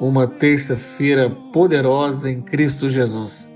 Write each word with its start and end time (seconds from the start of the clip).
uma 0.00 0.26
terça-feira 0.26 1.28
poderosa 1.52 2.30
em 2.30 2.40
Cristo 2.40 2.88
Jesus. 2.88 3.52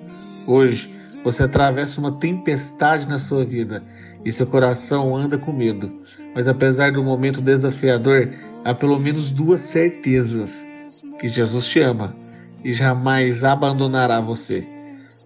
Hoje 0.46 0.94
você 1.24 1.44
atravessa 1.44 1.98
uma 1.98 2.12
tempestade 2.12 3.08
na 3.08 3.18
sua 3.18 3.46
vida 3.46 3.82
e 4.22 4.30
seu 4.30 4.46
coração 4.46 5.16
anda 5.16 5.38
com 5.38 5.52
medo. 5.52 5.90
Mas 6.34 6.46
apesar 6.46 6.92
do 6.92 7.02
momento 7.02 7.40
desafiador, 7.40 8.30
há 8.62 8.74
pelo 8.74 8.98
menos 8.98 9.30
duas 9.30 9.62
certezas: 9.62 10.62
que 11.18 11.28
Jesus 11.28 11.64
te 11.64 11.80
ama 11.80 12.14
e 12.62 12.74
jamais 12.74 13.42
abandonará 13.42 14.20
você. 14.20 14.66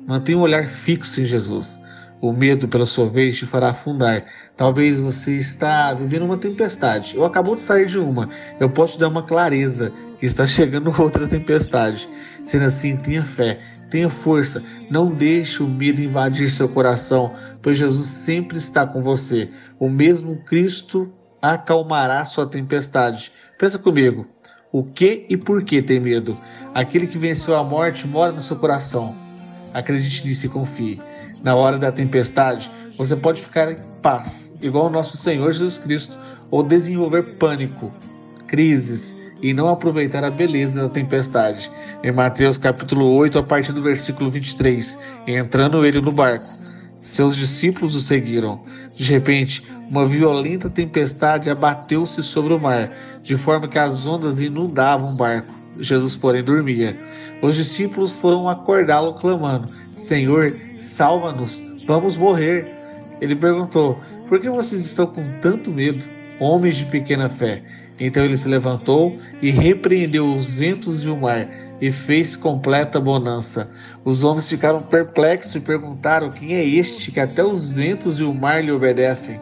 Mantenha 0.06 0.38
um 0.38 0.42
olhar 0.42 0.68
fixo 0.68 1.20
em 1.20 1.24
Jesus. 1.24 1.80
O 2.20 2.32
medo, 2.32 2.66
pela 2.66 2.86
sua 2.86 3.08
vez, 3.08 3.36
te 3.36 3.46
fará 3.46 3.70
afundar. 3.70 4.24
Talvez 4.56 4.98
você 4.98 5.36
está 5.36 5.94
vivendo 5.94 6.24
uma 6.24 6.36
tempestade. 6.36 7.14
Eu 7.14 7.24
acabou 7.24 7.54
de 7.54 7.60
sair 7.60 7.86
de 7.86 7.98
uma. 7.98 8.28
Eu 8.58 8.68
posso 8.68 8.94
te 8.94 8.98
dar 8.98 9.08
uma 9.08 9.22
clareza 9.22 9.92
que 10.18 10.26
está 10.26 10.46
chegando 10.46 10.94
outra 11.00 11.26
tempestade. 11.26 12.08
Sendo 12.44 12.64
assim, 12.64 12.96
tenha 12.96 13.22
fé, 13.22 13.60
tenha 13.90 14.08
força, 14.08 14.62
não 14.90 15.06
deixe 15.06 15.62
o 15.62 15.68
medo 15.68 16.00
invadir 16.00 16.50
seu 16.50 16.68
coração, 16.68 17.34
pois 17.62 17.78
Jesus 17.78 18.08
sempre 18.08 18.58
está 18.58 18.86
com 18.86 19.02
você. 19.02 19.50
O 19.78 19.88
mesmo 19.88 20.36
Cristo 20.44 21.12
acalmará 21.40 22.24
sua 22.24 22.46
tempestade. 22.46 23.32
Pensa 23.58 23.78
comigo. 23.78 24.26
O 24.70 24.84
que 24.84 25.24
e 25.28 25.36
por 25.36 25.62
que 25.62 25.80
tem 25.80 25.98
medo? 25.98 26.36
Aquele 26.74 27.06
que 27.06 27.16
venceu 27.16 27.56
a 27.56 27.64
morte 27.64 28.06
mora 28.06 28.32
no 28.32 28.40
seu 28.40 28.56
coração. 28.56 29.16
Acredite 29.72 30.26
nisso 30.26 30.46
e 30.46 30.48
confie. 30.48 31.00
Na 31.42 31.54
hora 31.54 31.78
da 31.78 31.90
tempestade, 31.90 32.70
você 32.96 33.16
pode 33.16 33.40
ficar 33.40 33.70
em 33.70 33.78
paz, 34.02 34.52
igual 34.60 34.86
o 34.86 34.90
nosso 34.90 35.16
Senhor 35.16 35.50
Jesus 35.52 35.78
Cristo, 35.78 36.18
ou 36.50 36.62
desenvolver 36.62 37.36
pânico, 37.36 37.92
crises, 38.46 39.14
e 39.42 39.54
não 39.54 39.68
aproveitar 39.68 40.24
a 40.24 40.30
beleza 40.30 40.82
da 40.82 40.88
tempestade. 40.88 41.70
Em 42.02 42.12
Mateus 42.12 42.58
capítulo 42.58 43.10
8, 43.12 43.38
a 43.38 43.42
partir 43.42 43.72
do 43.72 43.82
versículo 43.82 44.30
23, 44.30 44.98
entrando 45.26 45.84
ele 45.84 46.00
no 46.00 46.12
barco, 46.12 46.48
seus 47.02 47.36
discípulos 47.36 47.94
o 47.94 48.00
seguiram. 48.00 48.60
De 48.96 49.04
repente, 49.04 49.62
uma 49.88 50.06
violenta 50.06 50.68
tempestade 50.68 51.48
abateu-se 51.48 52.22
sobre 52.22 52.52
o 52.52 52.60
mar, 52.60 52.92
de 53.22 53.36
forma 53.36 53.68
que 53.68 53.78
as 53.78 54.06
ondas 54.06 54.40
inundavam 54.40 55.10
o 55.10 55.16
barco. 55.16 55.54
Jesus, 55.78 56.16
porém, 56.16 56.42
dormia. 56.42 56.96
Os 57.40 57.54
discípulos 57.54 58.12
foram 58.12 58.48
acordá-lo, 58.48 59.14
clamando: 59.14 59.70
Senhor, 59.96 60.54
salva-nos, 60.78 61.64
vamos 61.86 62.16
morrer. 62.16 62.66
Ele 63.20 63.36
perguntou: 63.36 63.98
Por 64.28 64.40
que 64.40 64.50
vocês 64.50 64.82
estão 64.82 65.06
com 65.06 65.22
tanto 65.40 65.70
medo, 65.70 66.04
homens 66.40 66.76
de 66.76 66.84
pequena 66.86 67.28
fé? 67.28 67.62
Então 67.98 68.24
ele 68.24 68.36
se 68.36 68.48
levantou 68.48 69.18
e 69.42 69.50
repreendeu 69.50 70.32
os 70.34 70.54
ventos 70.54 71.04
e 71.04 71.08
o 71.08 71.16
mar 71.16 71.48
e 71.80 71.90
fez 71.90 72.36
completa 72.36 73.00
bonança. 73.00 73.70
Os 74.04 74.24
homens 74.24 74.48
ficaram 74.48 74.80
perplexos 74.82 75.54
e 75.54 75.60
perguntaram: 75.60 76.30
Quem 76.30 76.54
é 76.54 76.64
este 76.64 77.10
que 77.10 77.20
até 77.20 77.42
os 77.44 77.68
ventos 77.68 78.18
e 78.18 78.24
o 78.24 78.34
mar 78.34 78.62
lhe 78.62 78.72
obedecem? 78.72 79.40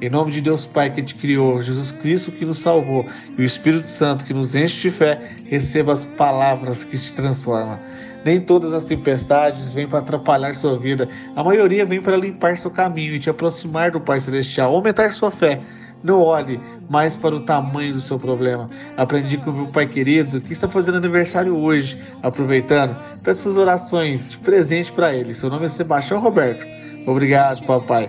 Em 0.00 0.08
nome 0.08 0.32
de 0.32 0.40
Deus 0.40 0.64
Pai 0.64 0.88
que 0.88 1.02
te 1.02 1.14
criou, 1.14 1.60
Jesus 1.60 1.92
Cristo 1.92 2.32
que 2.32 2.46
nos 2.46 2.58
salvou 2.58 3.06
e 3.36 3.42
o 3.42 3.44
Espírito 3.44 3.86
Santo 3.86 4.24
que 4.24 4.32
nos 4.32 4.54
enche 4.54 4.88
de 4.88 4.96
fé, 4.96 5.20
receba 5.44 5.92
as 5.92 6.06
palavras 6.06 6.84
que 6.84 6.96
te 6.98 7.12
transformam. 7.12 7.78
Nem 8.24 8.40
todas 8.40 8.72
as 8.72 8.84
tempestades 8.84 9.74
vêm 9.74 9.86
para 9.86 9.98
atrapalhar 9.98 10.56
sua 10.56 10.78
vida, 10.78 11.06
a 11.36 11.44
maioria 11.44 11.84
vem 11.84 12.00
para 12.00 12.16
limpar 12.16 12.56
seu 12.56 12.70
caminho 12.70 13.14
e 13.14 13.20
te 13.20 13.28
aproximar 13.28 13.90
do 13.90 14.00
Pai 14.00 14.20
Celestial, 14.20 14.74
aumentar 14.74 15.12
sua 15.12 15.30
fé. 15.30 15.60
Não 16.02 16.22
olhe 16.22 16.58
mais 16.88 17.14
para 17.14 17.34
o 17.34 17.40
tamanho 17.40 17.92
do 17.92 18.00
seu 18.00 18.18
problema. 18.18 18.70
Aprendi 18.96 19.36
com 19.36 19.50
o 19.50 19.52
meu 19.52 19.66
pai 19.66 19.86
querido 19.86 20.40
que 20.40 20.54
está 20.54 20.66
fazendo 20.66 20.96
aniversário 20.96 21.54
hoje. 21.54 21.98
Aproveitando, 22.22 22.96
peço 23.22 23.42
suas 23.42 23.58
orações 23.58 24.30
de 24.30 24.38
presente 24.38 24.90
para 24.92 25.14
ele. 25.14 25.34
Seu 25.34 25.50
nome 25.50 25.66
é 25.66 25.68
Sebastião 25.68 26.18
Roberto. 26.18 26.66
Obrigado, 27.06 27.66
papai. 27.66 28.08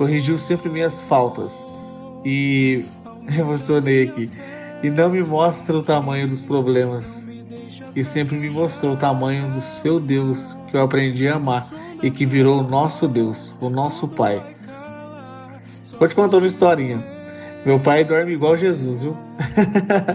Corrigiu 0.00 0.38
sempre 0.38 0.70
minhas 0.70 1.02
faltas. 1.02 1.62
E 2.24 2.86
emocionei 3.38 4.08
aqui. 4.08 4.30
E 4.82 4.88
não 4.88 5.10
me 5.10 5.22
mostra 5.22 5.76
o 5.76 5.82
tamanho 5.82 6.26
dos 6.26 6.40
problemas. 6.40 7.28
E 7.94 8.02
sempre 8.02 8.38
me 8.38 8.48
mostrou 8.48 8.94
o 8.94 8.96
tamanho 8.96 9.50
do 9.50 9.60
seu 9.60 10.00
Deus 10.00 10.56
que 10.70 10.76
eu 10.78 10.80
aprendi 10.80 11.28
a 11.28 11.34
amar 11.34 11.68
e 12.02 12.10
que 12.10 12.24
virou 12.24 12.60
o 12.60 12.62
nosso 12.62 13.06
Deus, 13.06 13.58
o 13.60 13.68
nosso 13.68 14.08
Pai. 14.08 14.42
Vou 15.98 16.08
te 16.08 16.14
contar 16.14 16.38
uma 16.38 16.46
historinha. 16.46 17.04
Meu 17.66 17.78
pai 17.78 18.02
dorme 18.02 18.32
igual 18.32 18.56
Jesus, 18.56 19.02
viu? 19.02 19.14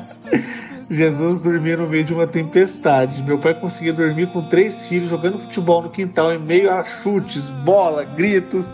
Jesus 0.90 1.44
dormia 1.44 1.78
no 1.78 1.88
meio 1.88 2.03
de 2.03 2.12
uma 2.12 2.25
tempestade. 2.25 3.22
Meu 3.22 3.38
pai 3.38 3.53
conseguia 3.53 3.94
dormir 3.94 4.31
com 4.31 4.41
três 4.50 4.84
filhos 4.85 5.12
jogando 5.12 5.38
futebol 5.38 5.84
no 5.84 5.91
quintal 5.91 6.34
em 6.34 6.40
meio 6.40 6.72
a 6.72 6.84
chutes, 6.84 7.50
bola, 7.63 8.03
gritos. 8.03 8.73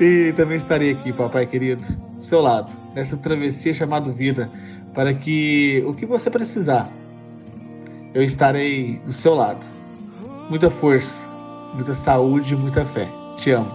E 0.00 0.32
também 0.36 0.56
estarei 0.56 0.92
aqui, 0.92 1.12
papai 1.12 1.46
querido, 1.46 1.82
do 2.14 2.22
seu 2.22 2.40
lado, 2.40 2.70
nessa 2.94 3.16
travessia 3.16 3.72
chamada 3.72 4.10
vida, 4.10 4.50
para 4.94 5.14
que 5.14 5.82
o 5.86 5.94
que 5.94 6.06
você 6.06 6.30
precisar, 6.30 6.90
eu 8.14 8.22
estarei 8.22 9.00
do 9.04 9.12
seu 9.12 9.34
lado. 9.34 9.64
Muita 10.50 10.70
força, 10.70 11.26
muita 11.74 11.94
saúde 11.94 12.54
e 12.54 12.56
muita 12.56 12.84
fé. 12.84 13.08
Te 13.38 13.52
amo. 13.52 13.70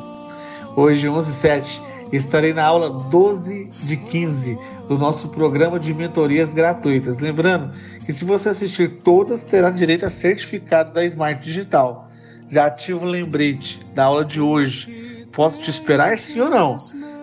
Hoje, 0.75 1.07
11 1.07 1.33
7 1.33 1.81
estarei 2.11 2.53
na 2.53 2.63
aula 2.63 2.89
12 3.09 3.65
de 3.83 3.97
15 3.97 4.57
do 4.87 4.97
nosso 4.97 5.29
programa 5.29 5.79
de 5.79 5.93
mentorias 5.93 6.53
gratuitas. 6.53 7.19
Lembrando 7.19 7.73
que 8.05 8.13
se 8.13 8.23
você 8.23 8.49
assistir 8.49 9.01
todas, 9.03 9.43
terá 9.43 9.69
direito 9.69 10.05
a 10.05 10.09
certificado 10.09 10.93
da 10.93 11.03
Smart 11.05 11.43
Digital. 11.43 12.09
Já 12.49 12.67
ativa 12.67 13.05
o 13.05 13.09
lembrete 13.09 13.79
da 13.93 14.05
aula 14.05 14.23
de 14.23 14.39
hoje. 14.39 15.16
Posso 15.37 15.59
te 15.59 15.69
esperar 15.69 16.17
sim 16.17 16.39
ou 16.39 16.49
não? 16.49 16.77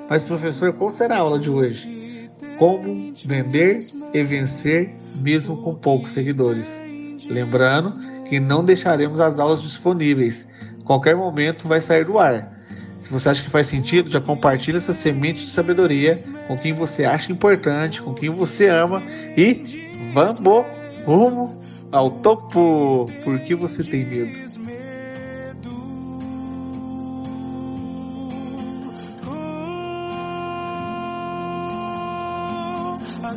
Mas, 0.08 0.22
professor, 0.22 0.72
qual 0.72 0.88
será 0.88 1.16
a 1.16 1.18
aula 1.18 1.36
de 1.36 1.50
hoje? 1.50 2.30
Como 2.60 3.12
vender 3.24 3.80
e 4.14 4.22
vencer 4.22 4.94
mesmo 5.16 5.56
com 5.56 5.74
poucos 5.74 6.12
seguidores. 6.12 6.80
Lembrando 7.26 7.92
que 8.28 8.38
não 8.38 8.64
deixaremos 8.64 9.18
as 9.18 9.40
aulas 9.40 9.60
disponíveis. 9.62 10.46
Qualquer 10.84 11.16
momento 11.16 11.66
vai 11.66 11.80
sair 11.80 12.04
do 12.04 12.16
ar. 12.16 12.56
Se 13.00 13.10
você 13.10 13.30
acha 13.30 13.42
que 13.42 13.50
faz 13.50 13.66
sentido, 13.66 14.08
já 14.08 14.20
compartilha 14.20 14.76
essa 14.76 14.92
semente 14.92 15.46
de 15.46 15.50
sabedoria 15.50 16.14
com 16.46 16.56
quem 16.56 16.72
você 16.72 17.04
acha 17.04 17.32
importante, 17.32 18.00
com 18.00 18.14
quem 18.14 18.30
você 18.30 18.68
ama 18.68 19.02
e 19.36 19.88
vamos 20.14 20.64
rumo 21.04 21.60
ao 21.90 22.12
topo. 22.12 23.06
Por 23.24 23.40
que 23.40 23.56
você 23.56 23.82
tem 23.82 24.06
medo? 24.06 24.53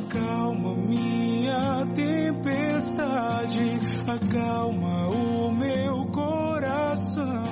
Acalma 0.10 0.74
minha 0.74 1.86
tempestade, 1.94 3.60
acalma 4.08 5.10
o 5.10 5.52
meu 5.52 6.06
coração 6.06 7.44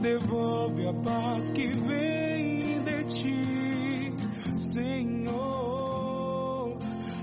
devolve 0.00 0.88
a 0.88 0.94
paz 0.94 1.48
que 1.50 1.68
vem 1.76 2.82
de 2.82 3.04
ti, 3.04 4.12
Senhor. 4.56 5.56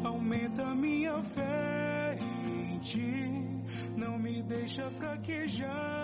Aumenta 0.06 0.74
minha 0.74 1.21
fé 1.21 2.18
em 2.45 2.80
ti, 2.80 3.62
não 3.98 4.18
me 4.18 4.42
deixa 4.44 4.89
fraquejar. 4.92 6.02